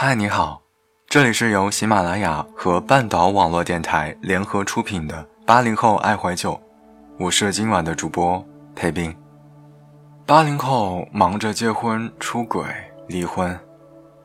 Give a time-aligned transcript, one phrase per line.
[0.00, 0.62] 嗨，你好，
[1.08, 6.52] 这里是由喜马拉雅和半岛网络电台联合出品的《八零后爱怀旧》，
[7.18, 8.40] 我是今晚的主播
[8.76, 9.12] 裴斌。
[10.24, 12.64] 八零后忙着结婚、出轨、
[13.08, 13.58] 离婚，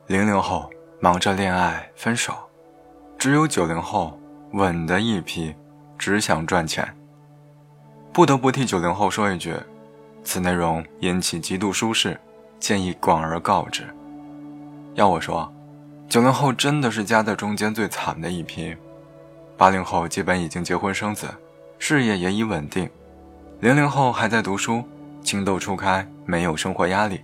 [0.06, 2.36] 零零后忙着恋爱、分手，
[3.18, 4.16] 只有九零后
[4.52, 5.56] 稳的一批，
[5.98, 6.88] 只想赚钱。
[8.14, 9.56] 不得不替九零后说一句，
[10.24, 12.16] 此内容引起极度舒适，
[12.60, 13.84] 建议广而告之。
[14.94, 15.52] 要我说。
[16.14, 18.78] 九零后真的是夹在中间最惨的一批，
[19.58, 21.28] 八零后基本已经结婚生子，
[21.80, 22.88] 事业也已稳定，
[23.62, 24.88] 零零后还在读书，
[25.24, 27.20] 情窦初开，没有生活压力，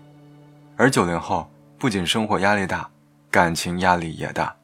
[0.75, 2.89] 而九零后不仅生活压力大，
[3.29, 4.55] 感情压力也大。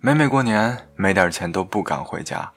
[0.00, 2.50] 每每过年没点钱都不敢回家，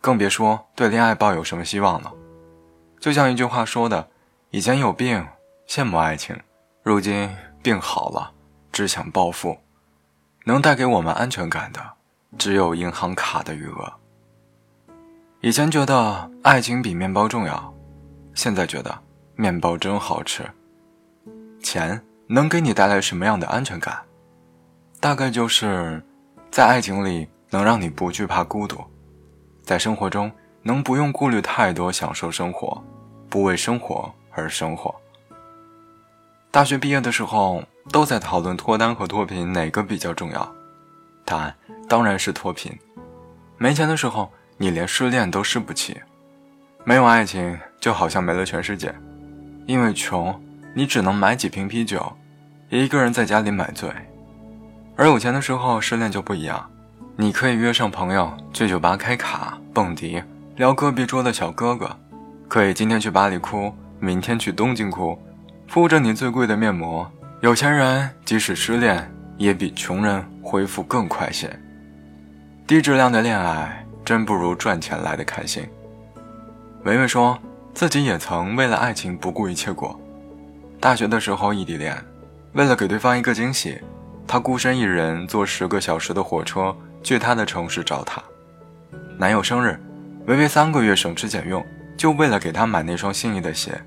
[0.00, 2.12] 更别说对恋爱抱有什么希望了。
[3.00, 4.08] 就像一句话说的
[4.52, 5.26] ：“以前有病
[5.66, 6.38] 羡慕爱情，
[6.84, 7.28] 如今
[7.64, 8.30] 病好了
[8.70, 9.58] 只想暴富。”
[10.48, 11.92] 能带给我们安全感的，
[12.38, 13.92] 只有银行卡的余额。
[15.42, 17.70] 以前觉得爱情比面包重要，
[18.32, 18.98] 现在觉得
[19.36, 20.42] 面包真好吃。
[21.62, 24.00] 钱能给你带来什么样的安全感？
[25.00, 26.02] 大概就是
[26.50, 28.82] 在爱情里能让你不惧怕孤独，
[29.62, 30.32] 在生活中
[30.62, 32.82] 能不用顾虑太多，享受生活，
[33.28, 34.94] 不为生活而生活。
[36.50, 37.62] 大学毕业的时候。
[37.90, 40.54] 都在讨论脱单和脱贫哪个比较重要？
[41.24, 41.54] 答案
[41.88, 42.70] 当然是脱贫。
[43.56, 45.94] 没钱的时候，你连失恋都失不起；
[46.84, 48.94] 没有爱情，就好像没了全世界。
[49.66, 50.38] 因为穷，
[50.74, 52.12] 你只能买几瓶啤酒，
[52.68, 53.88] 一个人在家里买醉；
[54.96, 56.70] 而有钱的时候，失恋就不一样，
[57.16, 60.22] 你可以约上朋友去酒吧开卡、蹦迪，
[60.56, 61.86] 撩隔壁桌的小哥哥；
[62.48, 65.18] 可以今天去巴黎哭，明天去东京哭，
[65.68, 67.08] 敷着你最贵的面膜。
[67.42, 71.48] 有钱人即使失恋，也比穷人恢复更快些。
[72.66, 75.62] 低质量的恋爱真不如赚钱来的开心。
[76.84, 77.38] 维维说
[77.74, 80.00] 自己也曾为了爱情不顾一切过。
[80.80, 81.94] 大学的时候异地恋，
[82.54, 83.78] 为了给对方一个惊喜，
[84.26, 88.22] 她孤身一人坐十个小时的火车去他的城市找他。
[89.18, 89.78] 男友生日，
[90.26, 91.64] 维维三个月省吃俭用，
[91.96, 93.78] 就为了给他买那双心仪的鞋。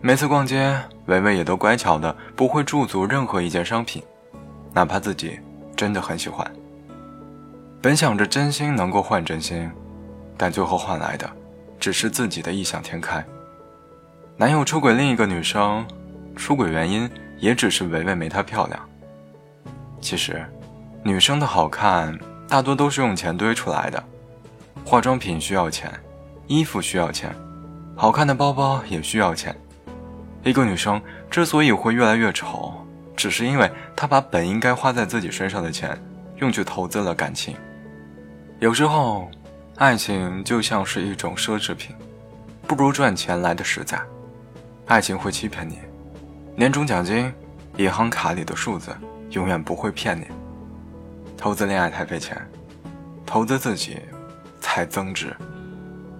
[0.00, 4.00] 每次逛街，维维也都乖巧的不会驻足任何一件商品，
[4.72, 5.40] 哪怕自己
[5.74, 6.48] 真的很喜欢。
[7.82, 9.68] 本想着真心能够换真心，
[10.36, 11.28] 但最后换来的
[11.80, 13.24] 只是自己的异想天开。
[14.36, 15.84] 男友出轨另一个女生，
[16.36, 17.10] 出轨原因
[17.40, 18.80] 也只是维维没她漂亮。
[20.00, 20.46] 其实，
[21.02, 22.16] 女生的好看
[22.46, 24.02] 大多都是用钱堆出来的，
[24.84, 25.92] 化妆品需要钱，
[26.46, 27.34] 衣服需要钱，
[27.96, 29.52] 好看的包包也需要钱。
[30.44, 31.00] 一个女生
[31.30, 32.72] 之所以会越来越丑，
[33.16, 35.98] 只是因为她把本应该花在自己身上的钱，
[36.36, 37.56] 用去投资了感情。
[38.60, 39.30] 有时候，
[39.76, 41.94] 爱情就像是一种奢侈品，
[42.66, 44.00] 不如赚钱来的实在。
[44.86, 45.78] 爱情会欺骗你，
[46.56, 47.32] 年终奖金、
[47.76, 48.96] 银行卡里的数字
[49.30, 50.26] 永远不会骗你。
[51.36, 52.36] 投资恋爱太费钱，
[53.26, 53.98] 投资自己
[54.60, 55.36] 才增值。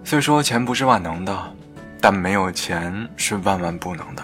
[0.03, 1.55] 虽说钱不是万能的。
[2.01, 4.23] 但没有钱是万万不能的。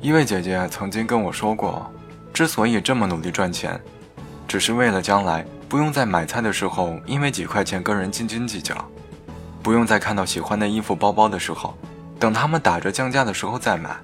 [0.00, 1.90] 一位姐姐曾经跟我说过，
[2.32, 3.80] 之所以这么努力赚钱，
[4.46, 8.74] 只是为了将来不用在买菜的时候因为几块钱跟人斤斤计较，
[9.62, 11.74] 不用在看到喜欢的衣服包包的时候，
[12.18, 13.96] 等他们打折降价的时候再买，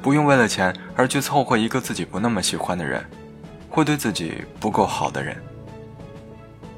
[0.00, 3.04] 不用为了钱而去凑合一个自己不那么喜欢的人，
[3.68, 5.36] 会对自己不够好的人。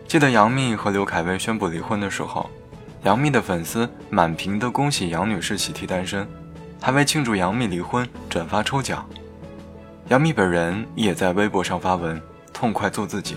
[0.06, 2.48] 记得杨幂和刘恺威宣布离婚的时候。
[3.04, 6.26] 杨幂的粉丝满屏的恭喜杨女士喜提单身，
[6.80, 9.08] 还为庆祝杨幂离婚转发抽奖。
[10.08, 12.20] 杨幂本人也在微博上发文，
[12.52, 13.36] 痛快做自己。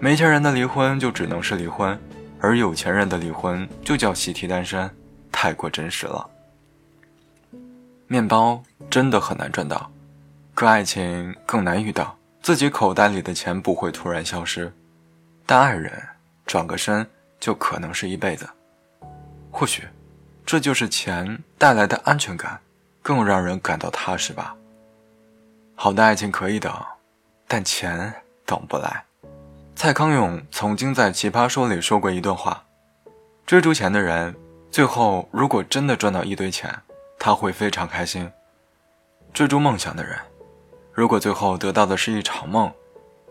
[0.00, 1.98] 没钱人的离婚就只能是离婚，
[2.40, 4.90] 而有钱人的离婚就叫喜提单身，
[5.30, 6.28] 太过真实了。
[8.06, 9.90] 面包真的很难赚到，
[10.54, 12.16] 可爱情更难遇到。
[12.40, 14.72] 自己口袋里的钱不会突然消失，
[15.46, 15.92] 但爱人
[16.44, 17.06] 转个身。
[17.42, 18.48] 就可能是一辈子，
[19.50, 19.82] 或许，
[20.46, 22.60] 这就是钱带来的安全感，
[23.02, 24.54] 更让人感到踏实吧。
[25.74, 26.72] 好的爱情可以等，
[27.48, 28.14] 但钱
[28.46, 29.04] 等不来。
[29.74, 32.64] 蔡康永曾经在《奇葩说》里说过一段话：
[33.44, 34.32] 追逐钱的人，
[34.70, 36.72] 最后如果真的赚到一堆钱，
[37.18, 38.24] 他会非常开心；
[39.32, 40.16] 追逐梦想的人，
[40.92, 42.72] 如果最后得到的是一场梦，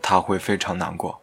[0.02, 1.18] 他会非常难过。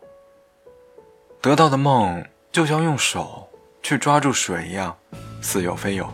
[1.39, 2.25] 得到的梦。
[2.59, 3.47] 就像用手
[3.81, 4.93] 去抓住水一样，
[5.39, 6.05] 似有非有，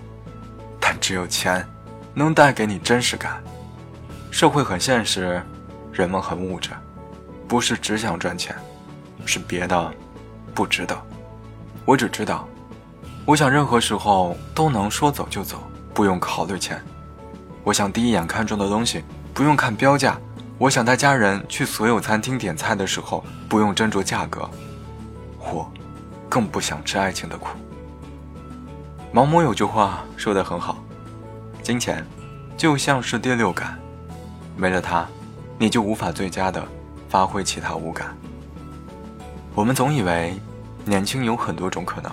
[0.79, 1.67] 但只有钱
[2.13, 3.43] 能带给你真实感。
[4.29, 5.41] 社会很现实，
[5.91, 6.69] 人们很物质，
[7.47, 8.55] 不是只想赚钱，
[9.25, 9.91] 是别的，
[10.53, 10.95] 不值得。
[11.83, 12.47] 我只知道，
[13.25, 15.63] 我想任何时候都能说走就走，
[15.95, 16.79] 不用考虑钱。
[17.63, 19.03] 我想第一眼看中的东西，
[19.33, 20.15] 不用看标价。
[20.59, 24.47] 我想带家人去所有餐厅点菜的时候，不用斟酌价格。
[25.39, 25.71] 我，
[26.29, 27.49] 更不想吃爱情的苦。
[29.11, 30.77] 毛姆有句话说得很好
[31.63, 32.05] ：“金钱，
[32.57, 33.79] 就像是第六感，
[34.57, 35.07] 没了它，
[35.57, 36.61] 你就无法最佳的
[37.07, 38.15] 发挥其他五感。”
[39.55, 40.37] 我们总以为
[40.83, 42.11] 年轻有很多种可能，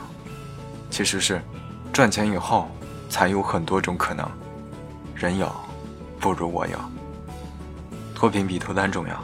[0.91, 1.43] 其实是
[1.93, 2.69] 赚钱以后
[3.09, 4.29] 才有很多种可能。
[5.17, 5.51] 人有，
[6.21, 6.79] 不如我有。
[8.15, 9.21] 脱贫比脱单重要，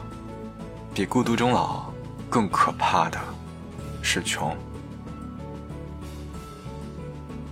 [0.93, 1.85] 比孤独终老
[2.29, 3.19] 更可怕的
[4.02, 4.56] 是穷。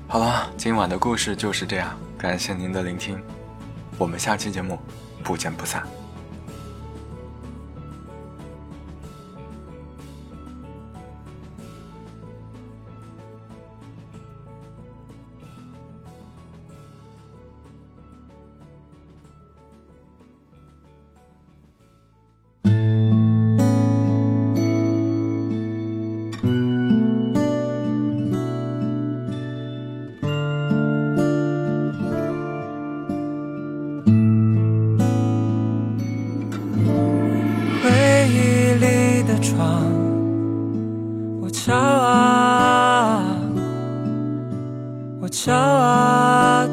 [0.08, 3.20] 好了，今晚的故事就是这样，感谢您的聆听，
[3.98, 4.78] 我们下期节目
[5.24, 5.82] 不见不散。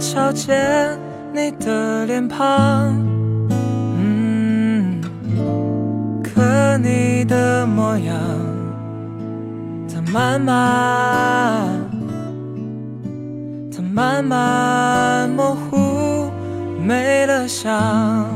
[0.03, 0.99] 瞧见
[1.33, 2.93] 你的脸庞，
[3.97, 5.01] 嗯，
[6.21, 8.13] 可你的模样，
[9.87, 11.69] 它慢慢，
[13.73, 16.29] 它慢慢模糊，
[16.85, 18.27] 没了香。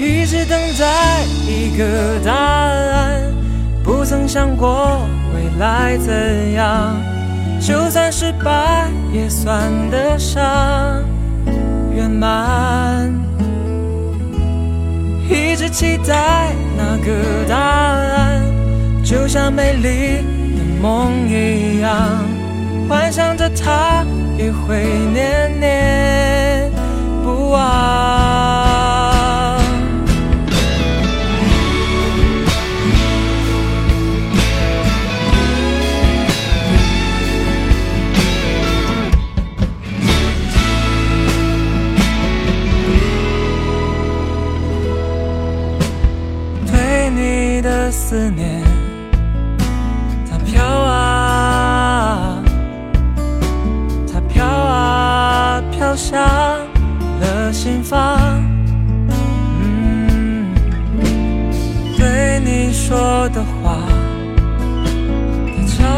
[0.00, 3.22] 一直等待一个答案，
[3.84, 6.96] 不曾想过未来怎样。
[7.66, 11.02] 就算失败，也算得上
[11.94, 13.10] 圆满。
[15.30, 17.10] 一直期待那个
[17.48, 18.42] 答案，
[19.02, 20.18] 就像美丽
[20.58, 22.22] 的梦一样，
[22.86, 24.04] 幻想着它
[24.36, 24.84] 也会
[25.14, 26.70] 念念
[27.24, 28.23] 不忘。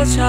[0.06, 0.22] 悄悄，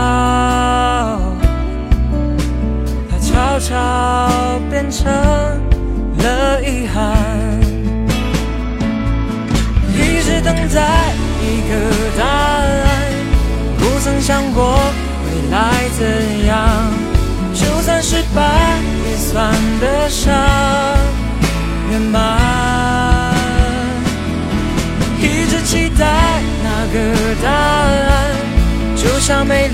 [3.10, 5.06] 它悄悄变成
[6.18, 7.16] 了遗憾，
[9.94, 11.14] 一直等待。
[11.40, 11.74] 一个
[12.20, 12.66] 答案，
[13.78, 14.78] 不曾想过
[15.24, 16.58] 未来怎样。
[17.54, 18.42] 就算失败，
[19.10, 20.34] 也算得上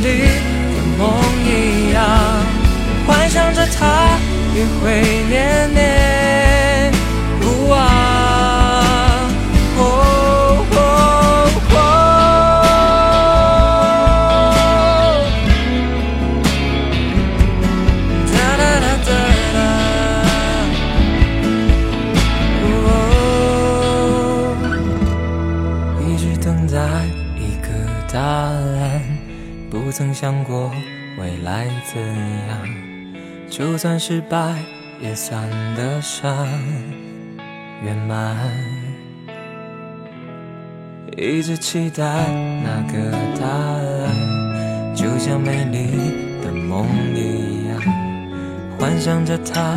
[0.01, 0.07] 里
[0.75, 1.01] 的梦
[1.45, 2.01] 一样，
[3.05, 4.17] 幻想着他
[4.55, 6.91] 也会念念
[7.41, 7.73] 不忘。
[9.77, 9.81] 哦
[10.71, 10.77] 哦
[11.71, 11.75] 哦，
[18.31, 19.11] 哒哒哒哒
[19.53, 19.57] 哒，
[22.63, 22.91] 哦，
[26.01, 26.73] 一直等待
[27.37, 27.67] 一个
[28.11, 29.32] 答案。
[29.73, 30.71] 不曾想过
[31.17, 31.99] 未来怎
[32.47, 32.69] 样，
[33.49, 34.53] 就算失败
[35.01, 36.47] 也算得上
[37.83, 38.37] 圆满。
[41.17, 42.03] 一直期待
[42.63, 45.87] 那个答案，就像美丽
[46.43, 47.81] 的梦一样，
[48.77, 49.75] 幻想着它。